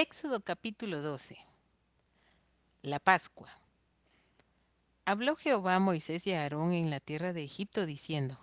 Éxodo 0.00 0.38
capítulo 0.38 1.02
12. 1.02 1.36
La 2.82 3.00
Pascua. 3.00 3.50
Habló 5.04 5.34
Jehová 5.34 5.74
a 5.74 5.80
Moisés 5.80 6.24
y 6.28 6.34
a 6.34 6.42
Aarón 6.42 6.72
en 6.72 6.88
la 6.88 7.00
tierra 7.00 7.32
de 7.32 7.42
Egipto 7.42 7.84
diciendo, 7.84 8.38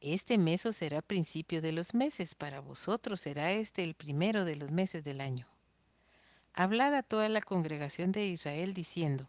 Este 0.00 0.36
mes 0.36 0.62
será 0.72 1.00
principio 1.00 1.62
de 1.62 1.70
los 1.70 1.94
meses, 1.94 2.34
para 2.34 2.58
vosotros 2.58 3.20
será 3.20 3.52
este 3.52 3.84
el 3.84 3.94
primero 3.94 4.44
de 4.44 4.56
los 4.56 4.72
meses 4.72 5.04
del 5.04 5.20
año. 5.20 5.46
Hablad 6.54 6.92
a 6.96 7.04
toda 7.04 7.28
la 7.28 7.40
congregación 7.40 8.10
de 8.10 8.26
Israel 8.26 8.74
diciendo, 8.74 9.28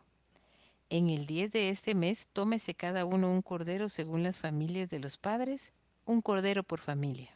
En 0.89 1.12
el 1.12 1.27
diez 1.27 1.52
de 1.52 1.70
este 1.70 1.93
mes 1.93 2.27
tómese 2.34 2.73
cada 2.73 3.05
uno 3.05 3.30
un 3.30 3.43
cordero 3.43 3.89
según 3.89 4.23
las 4.23 4.39
familias 4.39 4.89
de 4.89 4.98
los 4.98 5.20
padres, 5.20 5.73
un 6.05 6.23
cordero 6.23 6.64
por 6.64 6.80
familia. 6.80 7.34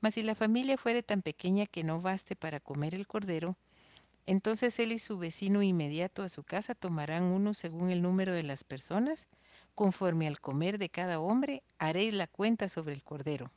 Mas 0.00 0.14
si 0.14 0.22
la 0.22 0.34
familia 0.34 0.78
fuere 0.78 1.02
tan 1.02 1.22
pequeña 1.22 1.66
que 1.66 1.84
no 1.84 2.00
baste 2.00 2.36
para 2.36 2.60
comer 2.60 2.94
el 2.94 3.06
cordero, 3.06 3.56
entonces 4.26 4.78
él 4.78 4.92
y 4.92 4.98
su 4.98 5.18
vecino 5.18 5.62
inmediato 5.62 6.22
a 6.22 6.28
su 6.28 6.44
casa 6.44 6.74
tomarán 6.74 7.24
uno 7.24 7.54
según 7.54 7.90
el 7.90 8.02
número 8.02 8.34
de 8.34 8.42
las 8.42 8.62
personas, 8.62 9.26
conforme 9.74 10.28
al 10.28 10.40
comer 10.40 10.78
de 10.78 10.88
cada 10.90 11.18
hombre 11.18 11.62
haréis 11.78 12.12
la 12.12 12.26
cuenta 12.26 12.68
sobre 12.68 12.92
el 12.92 13.02
cordero. 13.02 13.50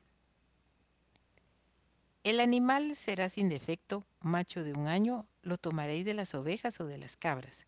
El 2.24 2.40
animal 2.40 2.96
será 2.96 3.30
sin 3.30 3.50
defecto, 3.50 4.06
macho 4.20 4.64
de 4.64 4.74
un 4.74 4.88
año, 4.88 5.26
lo 5.42 5.58
tomaréis 5.58 6.06
de 6.06 6.14
las 6.14 6.36
ovejas 6.36 6.80
o 6.80 6.86
de 6.86 7.00
las 7.00 7.18
cabras, 7.18 7.66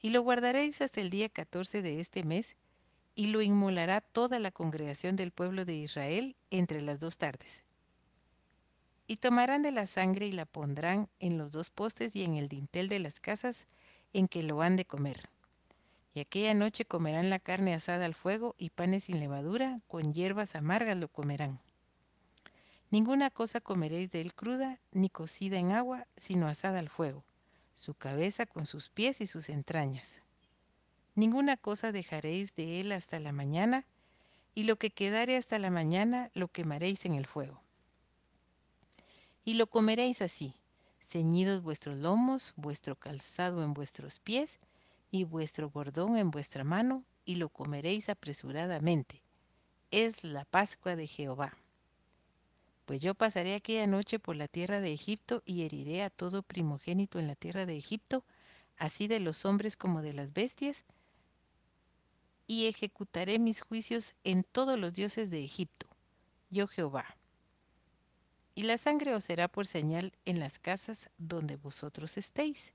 y 0.00 0.10
lo 0.10 0.20
guardaréis 0.22 0.82
hasta 0.82 1.00
el 1.00 1.10
día 1.10 1.28
14 1.28 1.80
de 1.80 2.00
este 2.00 2.24
mes, 2.24 2.56
y 3.14 3.28
lo 3.28 3.40
inmolará 3.40 4.00
toda 4.00 4.38
la 4.38 4.50
congregación 4.50 5.16
del 5.16 5.30
pueblo 5.30 5.64
de 5.64 5.76
Israel 5.76 6.36
entre 6.50 6.82
las 6.82 6.98
dos 6.98 7.18
tardes. 7.18 7.64
Y 9.06 9.16
tomarán 9.16 9.62
de 9.62 9.72
la 9.72 9.86
sangre 9.86 10.26
y 10.26 10.32
la 10.32 10.46
pondrán 10.46 11.08
en 11.18 11.36
los 11.36 11.52
dos 11.52 11.70
postes 11.70 12.14
y 12.14 12.24
en 12.24 12.34
el 12.34 12.48
dintel 12.48 12.88
de 12.88 13.00
las 13.00 13.20
casas 13.20 13.66
en 14.12 14.28
que 14.28 14.42
lo 14.42 14.62
han 14.62 14.76
de 14.76 14.84
comer. 14.84 15.28
Y 16.14 16.20
aquella 16.20 16.54
noche 16.54 16.84
comerán 16.84 17.30
la 17.30 17.38
carne 17.38 17.74
asada 17.74 18.04
al 18.04 18.14
fuego 18.14 18.54
y 18.58 18.70
panes 18.70 19.04
sin 19.04 19.18
levadura, 19.18 19.80
con 19.88 20.12
hierbas 20.12 20.54
amargas 20.54 20.96
lo 20.96 21.08
comerán. 21.08 21.60
Ninguna 22.90 23.30
cosa 23.30 23.60
comeréis 23.60 24.10
de 24.10 24.20
él 24.20 24.34
cruda, 24.34 24.78
ni 24.92 25.08
cocida 25.08 25.58
en 25.58 25.72
agua, 25.72 26.06
sino 26.16 26.46
asada 26.46 26.78
al 26.78 26.90
fuego, 26.90 27.24
su 27.74 27.94
cabeza 27.94 28.44
con 28.44 28.66
sus 28.66 28.90
pies 28.90 29.22
y 29.22 29.26
sus 29.26 29.48
entrañas. 29.48 30.20
Ninguna 31.14 31.56
cosa 31.56 31.92
dejaréis 31.92 32.54
de 32.54 32.80
él 32.80 32.92
hasta 32.92 33.18
la 33.18 33.32
mañana, 33.32 33.86
y 34.54 34.64
lo 34.64 34.76
que 34.76 34.90
quedare 34.90 35.38
hasta 35.38 35.58
la 35.58 35.70
mañana 35.70 36.30
lo 36.34 36.48
quemaréis 36.48 37.06
en 37.06 37.14
el 37.14 37.26
fuego 37.26 37.61
y 39.44 39.54
lo 39.54 39.66
comeréis 39.66 40.22
así, 40.22 40.54
ceñidos 41.00 41.62
vuestros 41.62 41.98
lomos, 41.98 42.52
vuestro 42.56 42.96
calzado 42.96 43.64
en 43.64 43.74
vuestros 43.74 44.20
pies, 44.20 44.58
y 45.10 45.24
vuestro 45.24 45.68
bordón 45.68 46.16
en 46.16 46.30
vuestra 46.30 46.64
mano, 46.64 47.04
y 47.24 47.36
lo 47.36 47.48
comeréis 47.48 48.08
apresuradamente. 48.08 49.22
Es 49.90 50.24
la 50.24 50.44
Pascua 50.44 50.96
de 50.96 51.06
Jehová. 51.06 51.56
Pues 52.86 53.02
yo 53.02 53.14
pasaré 53.14 53.54
aquella 53.54 53.86
noche 53.86 54.18
por 54.18 54.36
la 54.36 54.48
tierra 54.48 54.80
de 54.80 54.92
Egipto 54.92 55.42
y 55.44 55.62
heriré 55.62 56.02
a 56.02 56.10
todo 56.10 56.42
primogénito 56.42 57.18
en 57.18 57.26
la 57.26 57.34
tierra 57.34 57.66
de 57.66 57.76
Egipto, 57.76 58.24
así 58.78 59.06
de 59.06 59.20
los 59.20 59.44
hombres 59.44 59.76
como 59.76 60.02
de 60.02 60.12
las 60.12 60.32
bestias, 60.32 60.84
y 62.46 62.66
ejecutaré 62.66 63.38
mis 63.38 63.60
juicios 63.60 64.14
en 64.24 64.44
todos 64.44 64.78
los 64.78 64.94
dioses 64.94 65.30
de 65.30 65.44
Egipto. 65.44 65.86
Yo 66.50 66.66
Jehová 66.66 67.16
y 68.54 68.64
la 68.64 68.76
sangre 68.78 69.14
os 69.14 69.24
será 69.24 69.48
por 69.48 69.66
señal 69.66 70.12
en 70.24 70.38
las 70.40 70.58
casas 70.58 71.08
donde 71.18 71.56
vosotros 71.56 72.16
estéis. 72.16 72.72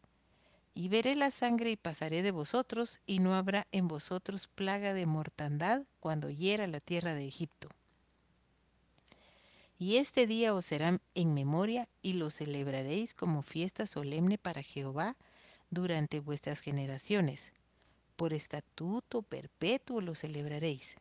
Y 0.74 0.90
veré 0.90 1.16
la 1.16 1.32
sangre 1.32 1.72
y 1.72 1.76
pasaré 1.76 2.22
de 2.22 2.32
vosotros, 2.32 3.00
y 3.06 3.20
no 3.20 3.34
habrá 3.34 3.68
en 3.72 3.88
vosotros 3.88 4.48
plaga 4.48 4.94
de 4.94 5.06
mortandad 5.06 5.84
cuando 6.00 6.30
hiera 6.30 6.68
la 6.68 6.80
tierra 6.80 7.14
de 7.14 7.28
Egipto. 7.28 7.70
Y 9.80 9.98
este 9.98 10.28
día 10.28 10.54
os 10.54 10.66
será 10.66 11.00
en 11.16 11.34
memoria, 11.34 11.88
y 12.02 12.14
lo 12.14 12.30
celebraréis 12.30 13.14
como 13.14 13.42
fiesta 13.42 13.88
solemne 13.88 14.38
para 14.38 14.64
Jehová 14.64 15.16
durante 15.70 16.20
vuestras 16.20 16.60
generaciones. 16.60 17.54
Por 18.16 18.34
estatuto 18.34 19.22
perpetuo 19.22 20.02
lo 20.02 20.16
celebraréis. 20.16 20.96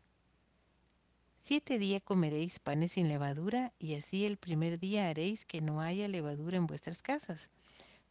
Siete 1.39 1.79
días 1.79 2.03
comeréis 2.03 2.59
panes 2.59 2.93
sin 2.93 3.09
levadura, 3.09 3.73
y 3.79 3.95
así 3.95 4.27
el 4.27 4.37
primer 4.37 4.81
día 4.81 5.09
haréis 5.09 5.45
que 5.45 5.61
no 5.61 5.81
haya 5.81 6.09
levadura 6.09 6.57
en 6.57 6.67
vuestras 6.67 7.03
casas, 7.03 7.51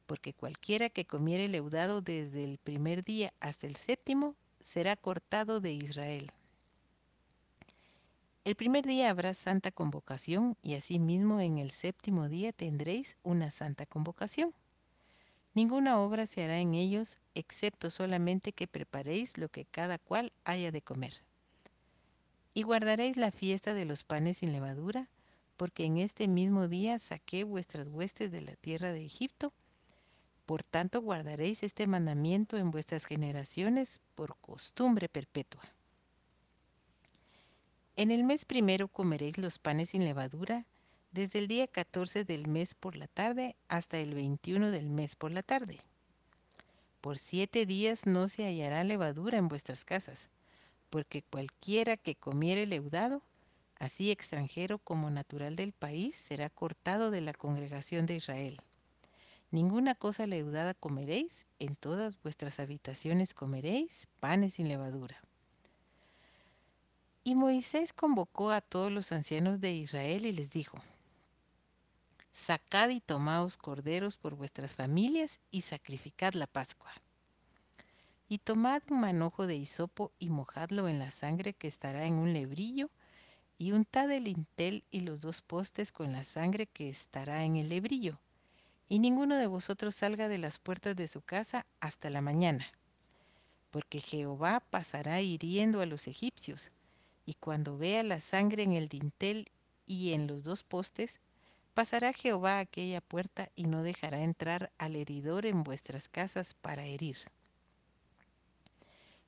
porque 0.06 0.34
cualquiera 0.34 0.90
que 0.90 1.06
comiere 1.06 1.48
leudado 1.48 2.02
desde 2.02 2.44
el 2.44 2.58
primer 2.60 3.04
día 3.04 3.34
hasta 3.40 3.68
el 3.68 3.76
séptimo 3.76 4.36
será 4.62 4.96
cortado 4.96 5.60
de 5.60 5.74
Israel. 5.74 6.32
El 8.46 8.56
primer 8.56 8.86
día 8.86 9.10
habrá 9.10 9.34
santa 9.34 9.72
convocación, 9.72 10.56
y 10.62 10.76
asimismo 10.76 11.42
en 11.42 11.58
el 11.58 11.72
séptimo 11.72 12.30
día 12.30 12.54
tendréis 12.54 13.18
una 13.24 13.50
santa 13.50 13.88
convocación. 13.88 14.54
Ninguna 15.56 16.00
obra 16.00 16.28
se 16.28 16.44
hará 16.44 16.60
en 16.60 16.76
ellos, 16.76 17.18
excepto 17.34 17.90
solamente 17.90 18.54
que 18.54 18.68
preparéis 18.68 19.40
lo 19.40 19.50
que 19.50 19.66
cada 19.66 19.98
cual 19.98 20.32
haya 20.44 20.72
de 20.72 20.84
comer. 20.84 21.25
Y 22.58 22.64
guardaréis 22.64 23.18
la 23.18 23.32
fiesta 23.32 23.74
de 23.74 23.84
los 23.84 24.06
panes 24.06 24.38
sin 24.38 24.54
levadura, 24.54 25.10
porque 25.58 25.84
en 25.84 25.98
este 25.98 26.30
mismo 26.30 26.70
día 26.70 26.98
saqué 27.00 27.44
vuestras 27.44 27.90
huestes 27.90 28.32
de 28.32 28.40
la 28.40 28.56
tierra 28.56 28.94
de 28.94 29.04
Egipto. 29.04 29.52
Por 30.46 30.64
tanto 30.64 31.02
guardaréis 31.02 31.64
este 31.64 31.86
mandamiento 31.86 32.56
en 32.58 32.72
vuestras 32.72 33.04
generaciones 33.04 34.00
por 34.16 34.38
costumbre 34.38 35.10
perpetua. 35.10 35.64
En 37.98 38.10
el 38.10 38.24
mes 38.24 38.46
primero 38.46 38.88
comeréis 38.88 39.38
los 39.38 39.60
panes 39.60 39.90
sin 39.90 40.06
levadura, 40.06 40.66
desde 41.12 41.40
el 41.40 41.50
día 41.50 41.68
14 41.68 42.24
del 42.24 42.48
mes 42.48 42.74
por 42.74 42.96
la 42.96 43.08
tarde 43.08 43.58
hasta 43.68 43.98
el 43.98 44.14
21 44.14 44.72
del 44.72 44.90
mes 44.90 45.18
por 45.18 45.32
la 45.32 45.44
tarde. 45.44 45.82
Por 47.02 47.18
siete 47.18 47.66
días 47.66 48.06
no 48.06 48.30
se 48.30 48.46
hallará 48.46 48.86
levadura 48.86 49.38
en 49.38 49.50
vuestras 49.50 49.84
casas 49.84 50.30
porque 50.90 51.24
cualquiera 51.24 51.98
que 51.98 52.16
comiere 52.16 52.66
leudado, 52.66 53.22
así 53.78 54.12
extranjero 54.12 54.80
como 54.80 55.10
natural 55.10 55.56
del 55.56 55.74
país, 55.74 56.16
será 56.16 56.50
cortado 56.50 57.12
de 57.12 57.22
la 57.22 57.34
congregación 57.34 58.06
de 58.06 58.16
Israel. 58.16 58.62
Ninguna 59.52 59.96
cosa 59.96 60.28
leudada 60.28 60.74
comeréis, 60.74 61.48
en 61.60 61.76
todas 61.76 62.22
vuestras 62.22 62.60
habitaciones 62.60 63.34
comeréis 63.34 64.08
panes 64.20 64.56
sin 64.56 64.68
levadura. 64.68 65.22
Y 67.24 67.36
Moisés 67.36 67.94
convocó 67.94 68.52
a 68.52 68.62
todos 68.62 68.92
los 68.92 69.12
ancianos 69.12 69.60
de 69.62 69.74
Israel 69.74 70.26
y 70.26 70.32
les 70.32 70.52
dijo, 70.52 70.78
Sacad 72.32 72.90
y 72.90 73.00
tomaos 73.00 73.56
corderos 73.56 74.18
por 74.18 74.36
vuestras 74.36 74.76
familias 74.76 75.40
y 75.52 75.62
sacrificad 75.62 76.34
la 76.34 76.48
Pascua. 76.48 76.92
Y 78.28 78.40
tomad 78.40 78.82
un 78.90 79.02
manojo 79.02 79.46
de 79.46 79.56
hisopo 79.56 80.12
y 80.18 80.30
mojadlo 80.30 80.88
en 80.88 80.98
la 80.98 81.12
sangre 81.12 81.54
que 81.54 81.68
estará 81.68 82.06
en 82.06 82.16
un 82.16 82.34
lebrillo, 82.34 82.90
y 83.58 83.72
untad 83.72 84.12
el 84.12 84.26
lintel 84.26 84.84
y 84.92 85.02
los 85.02 85.22
dos 85.22 85.42
postes 85.42 85.92
con 85.92 86.12
la 86.12 86.24
sangre 86.24 86.68
que 86.68 86.90
estará 86.90 87.44
en 87.44 87.56
el 87.56 87.70
lebrillo. 87.70 88.20
Y 88.90 89.00
ninguno 89.00 89.38
de 89.38 89.48
vosotros 89.48 89.96
salga 89.96 90.28
de 90.28 90.38
las 90.38 90.60
puertas 90.60 90.96
de 90.96 91.08
su 91.08 91.22
casa 91.22 91.66
hasta 91.80 92.10
la 92.10 92.22
mañana, 92.22 92.66
porque 93.72 94.00
Jehová 94.00 94.60
pasará 94.70 95.22
hiriendo 95.22 95.82
a 95.82 95.86
los 95.86 96.08
egipcios, 96.08 96.72
y 97.26 97.36
cuando 97.36 97.78
vea 97.78 98.04
la 98.04 98.20
sangre 98.20 98.64
en 98.64 98.74
el 98.74 98.88
dintel 98.88 99.48
y 99.86 100.14
en 100.14 100.28
los 100.28 100.44
dos 100.44 100.64
postes, 100.64 101.20
pasará 101.74 102.14
Jehová 102.14 102.60
aquella 102.60 103.02
puerta 103.02 103.50
y 103.56 103.66
no 103.66 103.84
dejará 103.84 104.22
entrar 104.22 104.72
al 104.78 104.96
heridor 104.96 105.46
en 105.46 105.64
vuestras 105.64 106.10
casas 106.10 106.54
para 106.54 106.86
herir. 106.86 107.18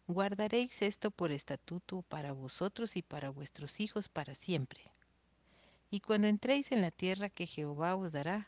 Guardaréis 0.09 0.81
esto 0.83 1.11
por 1.11 1.33
estatuto 1.33 2.01
para 2.01 2.31
vosotros 2.31 2.95
y 2.95 3.01
para 3.01 3.29
vuestros 3.29 3.81
hijos 3.81 4.07
para 4.07 4.35
siempre. 4.35 4.79
Y 5.91 5.99
cuando 5.99 6.27
entréis 6.27 6.71
en 6.71 6.79
la 6.79 6.91
tierra 6.91 7.29
que 7.29 7.45
Jehová 7.45 7.93
os 7.97 8.13
dará, 8.13 8.47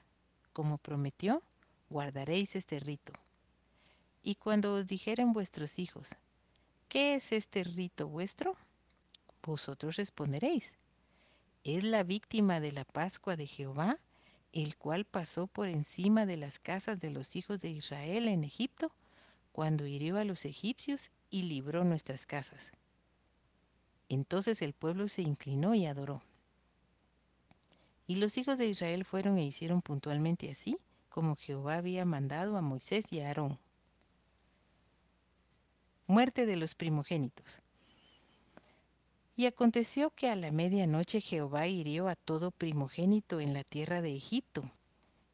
como 0.53 0.77
prometió, 0.77 1.43
guardaréis 1.89 2.55
este 2.55 2.79
rito. 2.79 3.11
Y 4.23 4.35
cuando 4.35 4.73
os 4.73 4.87
dijeren 4.87 5.33
vuestros 5.33 5.79
hijos, 5.79 6.11
¿qué 6.87 7.15
es 7.15 7.33
este 7.33 7.65
rito 7.65 8.07
vuestro? 8.07 8.55
Vosotros 9.43 9.97
responderéis, 9.97 10.77
es 11.65 11.83
la 11.83 12.03
víctima 12.03 12.61
de 12.61 12.71
la 12.71 12.85
Pascua 12.85 13.35
de 13.35 13.47
Jehová, 13.47 13.99
el 14.53 14.77
cual 14.77 15.03
pasó 15.03 15.47
por 15.47 15.67
encima 15.67 16.25
de 16.25 16.37
las 16.37 16.57
casas 16.57 17.01
de 17.01 17.11
los 17.11 17.35
hijos 17.35 17.59
de 17.59 17.69
Israel 17.69 18.29
en 18.29 18.45
Egipto, 18.45 18.93
cuando 19.51 19.85
hirió 19.85 20.17
a 20.17 20.23
los 20.23 20.45
egipcios 20.45 21.11
y 21.29 21.43
libró 21.43 21.83
nuestras 21.83 22.25
casas. 22.25 22.71
Entonces 24.09 24.61
el 24.61 24.73
pueblo 24.73 25.07
se 25.07 25.21
inclinó 25.21 25.75
y 25.75 25.85
adoró. 25.85 26.21
Y 28.07 28.15
los 28.15 28.37
hijos 28.37 28.57
de 28.57 28.67
Israel 28.67 29.05
fueron 29.05 29.37
e 29.37 29.45
hicieron 29.45 29.83
puntualmente 29.83 30.49
así, 30.49 30.79
como 31.09 31.35
Jehová 31.35 31.75
había 31.75 32.05
mandado 32.05 32.57
a 32.57 32.61
Moisés 32.61 33.11
y 33.11 33.19
a 33.19 33.27
Aarón. 33.27 33.59
Muerte 36.07 36.47
de 36.47 36.55
los 36.55 36.73
primogénitos. 36.73 37.59
Y 39.35 39.45
aconteció 39.45 40.09
que 40.09 40.29
a 40.29 40.35
la 40.35 40.51
medianoche 40.51 41.21
Jehová 41.21 41.67
hirió 41.67 42.07
a 42.07 42.15
todo 42.15 42.49
primogénito 42.49 43.39
en 43.39 43.53
la 43.53 43.63
tierra 43.63 44.01
de 44.01 44.15
Egipto, 44.15 44.71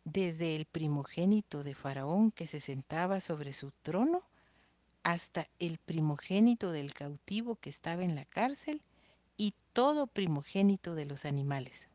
desde 0.03 0.55
el 0.55 0.65
primogénito 0.65 1.63
de 1.63 1.75
Faraón 1.75 2.31
que 2.31 2.45
se 2.45 2.59
sentaba 2.59 3.19
sobre 3.21 3.53
su 3.53 3.71
trono, 3.81 4.21
hasta 5.05 5.47
el 5.59 5.77
primogénito 5.77 6.71
del 6.71 6.91
cautivo 6.95 7.57
que 7.57 7.69
estaba 7.69 8.03
en 8.03 8.15
la 8.15 8.25
cárcel, 8.25 8.81
y 9.37 9.53
todo 9.71 10.07
primogénito 10.07 10.95
de 10.95 11.05
los 11.05 11.25
animales. 11.25 11.87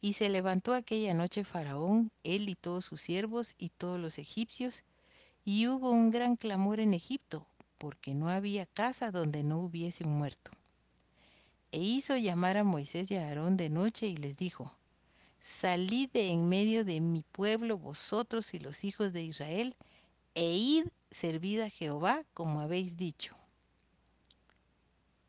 Y 0.00 0.12
se 0.12 0.28
levantó 0.28 0.74
aquella 0.74 1.14
noche 1.14 1.42
Faraón, 1.42 2.12
él 2.22 2.48
y 2.48 2.54
todos 2.54 2.84
sus 2.84 3.02
siervos 3.02 3.56
y 3.58 3.70
todos 3.70 3.98
los 3.98 4.16
egipcios, 4.18 4.84
y 5.44 5.66
hubo 5.66 5.90
un 5.90 6.12
gran 6.12 6.36
clamor 6.36 6.78
en 6.78 6.94
Egipto, 6.94 7.48
porque 7.78 8.14
no 8.14 8.28
había 8.28 8.66
casa 8.66 9.10
donde 9.10 9.42
no 9.42 9.58
hubiese 9.58 10.04
un 10.04 10.16
muerto. 10.18 10.52
E 11.72 11.80
hizo 11.80 12.16
llamar 12.16 12.58
a 12.58 12.64
Moisés 12.64 13.10
y 13.10 13.16
a 13.16 13.26
Aarón 13.26 13.56
de 13.56 13.70
noche 13.70 14.06
y 14.06 14.16
les 14.16 14.36
dijo, 14.36 14.72
Salid 15.40 16.10
de 16.12 16.28
en 16.28 16.48
medio 16.48 16.84
de 16.84 17.00
mi 17.00 17.22
pueblo 17.22 17.76
vosotros 17.76 18.54
y 18.54 18.60
los 18.60 18.84
hijos 18.84 19.12
de 19.12 19.24
Israel, 19.24 19.74
e 20.34 20.56
id 20.56 20.88
servid 21.10 21.60
a 21.60 21.70
Jehová 21.70 22.24
como 22.34 22.60
habéis 22.60 22.96
dicho. 22.96 23.34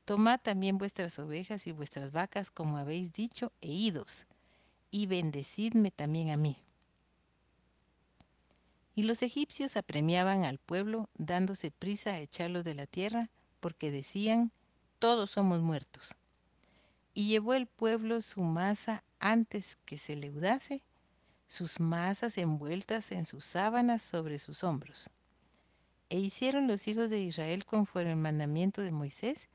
Tomad 0.06 0.40
también 0.40 0.78
vuestras 0.78 1.20
ovejas 1.20 1.68
y 1.68 1.72
vuestras 1.72 2.12
vacas 2.12 2.50
como 2.50 2.78
habéis 2.78 3.14
dicho, 3.14 3.52
e 3.62 3.72
idos, 3.72 4.26
y 4.90 5.06
bendecidme 5.06 5.92
también 5.92 6.32
a 6.32 6.38
mí. 6.38 6.58
Y 8.96 9.04
los 9.04 9.22
egipcios 9.22 9.78
apremiaban 9.78 10.46
al 10.46 10.58
pueblo, 10.58 11.10
dándose 11.18 11.72
prisa 11.72 12.12
a 12.12 12.20
echarlos 12.20 12.64
de 12.64 12.74
la 12.74 12.88
tierra, 12.88 13.30
porque 13.60 13.92
decían, 13.92 14.52
todos 14.98 15.32
somos 15.32 15.62
muertos. 15.62 16.16
Y 17.14 17.28
llevó 17.28 17.54
el 17.54 17.68
pueblo 17.68 18.22
su 18.22 18.42
masa 18.42 19.04
antes 19.20 19.78
que 19.86 19.98
se 19.98 20.16
leudase, 20.16 20.84
sus 21.50 21.80
masas 21.80 22.38
envueltas 22.38 23.12
en 23.12 23.26
sus 23.26 23.44
sábanas 23.44 24.04
sobre 24.04 24.38
sus 24.38 24.64
hombros. 24.64 25.10
E 26.10 26.20
hicieron 26.20 26.68
los 26.68 26.88
hijos 26.88 27.10
de 27.10 27.22
Israel 27.22 27.66
conforme 27.66 28.12
el 28.12 28.18
mandamiento 28.18 28.84
de 28.84 28.92
Moisés, 28.92 29.50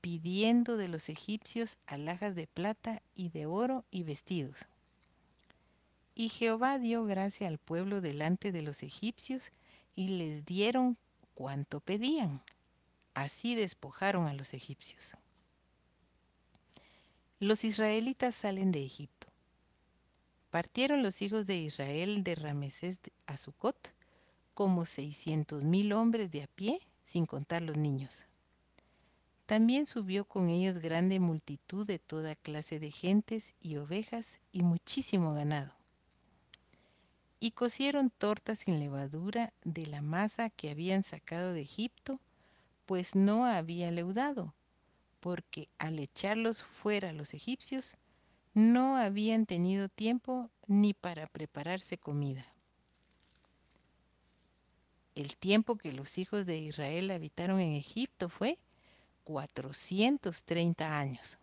pidiendo 0.00 0.76
de 0.76 0.86
los 0.86 1.08
egipcios 1.08 1.76
alhajas 1.86 2.36
de 2.36 2.46
plata 2.46 3.02
y 3.16 3.30
de 3.30 3.46
oro 3.46 3.84
y 3.90 4.04
vestidos. 4.04 4.66
Y 6.14 6.28
Jehová 6.28 6.78
dio 6.78 7.04
gracia 7.04 7.48
al 7.48 7.58
pueblo 7.58 8.00
delante 8.00 8.52
de 8.52 8.62
los 8.62 8.84
egipcios 8.84 9.50
y 9.96 10.08
les 10.18 10.44
dieron 10.44 10.96
cuanto 11.34 11.80
pedían. 11.80 12.42
Así 13.14 13.56
despojaron 13.56 14.28
a 14.28 14.34
los 14.34 14.54
egipcios. 14.54 15.14
Los 17.40 17.64
israelitas 17.64 18.36
salen 18.36 18.70
de 18.70 18.84
Egipto. 18.84 19.27
Partieron 20.50 21.02
los 21.02 21.20
hijos 21.20 21.46
de 21.46 21.58
Israel 21.58 22.24
de 22.24 22.34
Ramesés 22.34 23.00
a 23.26 23.36
Sucot 23.36 23.92
como 24.54 24.86
seiscientos 24.86 25.62
mil 25.62 25.92
hombres 25.92 26.30
de 26.30 26.42
a 26.42 26.46
pie, 26.46 26.80
sin 27.04 27.26
contar 27.26 27.62
los 27.62 27.76
niños. 27.76 28.24
También 29.44 29.86
subió 29.86 30.24
con 30.24 30.48
ellos 30.48 30.78
grande 30.78 31.20
multitud 31.20 31.86
de 31.86 31.98
toda 31.98 32.34
clase 32.34 32.80
de 32.80 32.90
gentes 32.90 33.54
y 33.60 33.76
ovejas 33.76 34.40
y 34.50 34.62
muchísimo 34.62 35.32
ganado. 35.32 35.74
Y 37.40 37.52
cocieron 37.52 38.10
tortas 38.10 38.60
sin 38.60 38.80
levadura 38.80 39.52
de 39.64 39.86
la 39.86 40.02
masa 40.02 40.50
que 40.50 40.70
habían 40.70 41.02
sacado 41.02 41.52
de 41.52 41.60
Egipto, 41.60 42.20
pues 42.84 43.14
no 43.14 43.44
había 43.44 43.90
leudado, 43.90 44.54
porque 45.20 45.68
al 45.78 45.98
echarlos 45.98 46.62
fuera 46.62 47.12
los 47.12 47.32
egipcios, 47.34 47.96
no 48.58 48.96
habían 48.96 49.46
tenido 49.46 49.88
tiempo 49.88 50.50
ni 50.66 50.92
para 50.92 51.28
prepararse 51.28 51.96
comida. 51.96 52.44
El 55.14 55.36
tiempo 55.36 55.76
que 55.76 55.92
los 55.92 56.18
hijos 56.18 56.44
de 56.44 56.58
Israel 56.58 57.12
habitaron 57.12 57.60
en 57.60 57.74
Egipto 57.74 58.28
fue 58.28 58.58
430 59.22 60.98
años. 60.98 61.38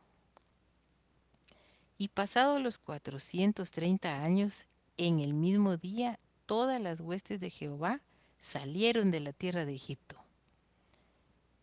Y 1.98 2.10
pasados 2.10 2.62
los 2.62 2.78
430 2.80 4.22
años, 4.22 4.66
en 4.98 5.22
el 5.22 5.34
mismo 5.34 5.78
día, 5.78 6.20
todas 6.46 6.82
las 6.82 7.00
huestes 7.00 7.40
de 7.40 7.50
Jehová 7.50 8.02
salieron 8.40 9.12
de 9.12 9.22
la 9.22 9.32
tierra 9.32 9.64
de 9.64 9.74
Egipto. 9.74 10.18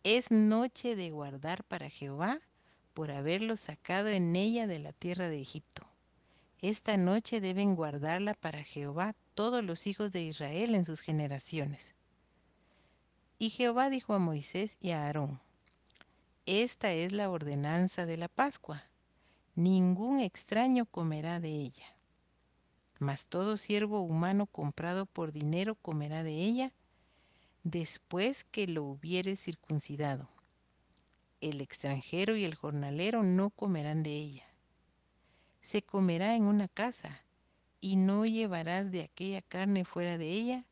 Es 0.03 0.31
noche 0.31 0.95
de 0.95 1.11
guardar 1.11 1.63
para 1.63 1.89
Jehová 1.89 2.41
por 2.93 3.11
haberlos 3.11 3.59
sacado 3.59 4.09
en 4.09 4.35
ella 4.35 4.67
de 4.67 4.79
la 4.79 4.93
tierra 4.93 5.29
de 5.29 5.39
Egipto. 5.39 5.87
Esta 6.61 6.97
noche 6.97 7.41
deben 7.41 7.75
guardarla 7.75 8.33
para 8.33 8.63
Jehová 8.63 9.15
todos 9.35 9.63
los 9.63 9.87
hijos 9.87 10.11
de 10.11 10.23
Israel 10.23 10.75
en 10.75 10.85
sus 10.85 11.01
generaciones. 11.01 11.93
Y 13.37 13.49
Jehová 13.49 13.89
dijo 13.89 14.13
a 14.13 14.19
Moisés 14.19 14.77
y 14.79 14.91
a 14.91 15.05
Aarón, 15.05 15.41
esta 16.45 16.91
es 16.91 17.13
la 17.13 17.29
ordenanza 17.29 18.05
de 18.05 18.17
la 18.17 18.27
Pascua. 18.27 18.83
Ningún 19.55 20.19
extraño 20.19 20.85
comerá 20.85 21.39
de 21.39 21.49
ella. 21.49 21.85
Mas 22.99 23.27
todo 23.27 23.55
siervo 23.55 24.01
humano 24.01 24.45
comprado 24.45 25.05
por 25.05 25.31
dinero 25.31 25.75
comerá 25.75 26.21
de 26.23 26.33
ella 26.33 26.73
después 27.63 28.43
que 28.43 28.67
lo 28.67 28.83
hubiere 28.83 29.37
circuncidado. 29.37 30.32
El 31.43 31.61
extranjero 31.61 32.35
y 32.35 32.43
el 32.43 32.55
jornalero 32.55 33.23
no 33.23 33.49
comerán 33.49 34.03
de 34.03 34.11
ella. 34.11 34.47
Se 35.61 35.81
comerá 35.81 36.35
en 36.35 36.43
una 36.43 36.67
casa, 36.67 37.21
y 37.81 37.95
no 37.95 38.25
llevarás 38.25 38.91
de 38.91 39.03
aquella 39.03 39.41
carne 39.41 39.85
fuera 39.85 40.17
de 40.17 40.29
ella, 40.29 40.65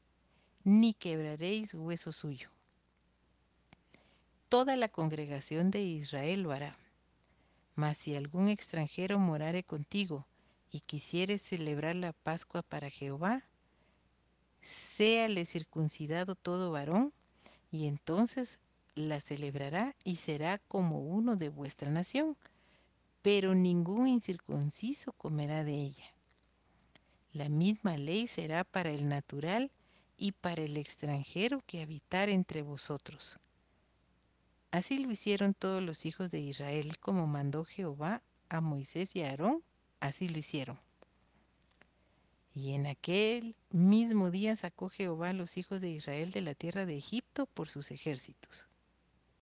ni 0.63 0.93
quebraréis 0.93 1.73
hueso 1.73 2.11
suyo 2.11 2.49
toda 4.51 4.75
la 4.75 4.89
congregación 4.89 5.71
de 5.71 5.81
Israel 5.81 6.41
lo 6.41 6.51
hará. 6.51 6.77
Mas 7.75 7.95
si 7.95 8.17
algún 8.17 8.49
extranjero 8.49 9.17
morare 9.17 9.63
contigo 9.63 10.27
y 10.73 10.81
quisiere 10.81 11.37
celebrar 11.37 11.95
la 11.95 12.11
Pascua 12.11 12.61
para 12.61 12.89
Jehová, 12.89 13.45
séale 14.59 15.45
circuncidado 15.45 16.35
todo 16.35 16.69
varón, 16.69 17.13
y 17.71 17.87
entonces 17.87 18.59
la 18.95 19.21
celebrará 19.21 19.95
y 20.03 20.17
será 20.17 20.57
como 20.57 20.99
uno 20.99 21.35
de 21.35 21.49
vuestra 21.49 21.89
nación, 21.89 22.37
pero 23.21 23.55
ningún 23.55 24.07
incircunciso 24.07 25.13
comerá 25.13 25.63
de 25.63 25.75
ella. 25.75 26.15
La 27.33 27.49
misma 27.49 27.97
ley 27.97 28.27
será 28.27 28.63
para 28.63 28.89
el 28.89 29.07
natural 29.07 29.71
y 30.17 30.33
para 30.33 30.63
el 30.63 30.77
extranjero 30.77 31.61
que 31.65 31.81
habitar 31.81 32.29
entre 32.29 32.61
vosotros 32.61 33.39
Así 34.71 34.99
lo 34.99 35.11
hicieron 35.11 35.53
todos 35.53 35.83
los 35.83 36.05
hijos 36.05 36.31
de 36.31 36.39
Israel, 36.39 36.97
como 36.99 37.27
mandó 37.27 37.65
Jehová 37.65 38.23
a 38.47 38.61
Moisés 38.61 39.13
y 39.17 39.21
a 39.21 39.29
Aarón, 39.29 39.61
así 39.99 40.29
lo 40.29 40.39
hicieron. 40.39 40.79
Y 42.53 42.73
en 42.73 42.87
aquel 42.87 43.55
mismo 43.69 44.31
día 44.31 44.55
sacó 44.55 44.87
Jehová 44.87 45.29
a 45.29 45.33
los 45.33 45.57
hijos 45.57 45.81
de 45.81 45.89
Israel 45.89 46.31
de 46.31 46.41
la 46.41 46.55
tierra 46.55 46.85
de 46.85 46.95
Egipto 46.95 47.47
por 47.47 47.67
sus 47.67 47.91
ejércitos. 47.91 48.69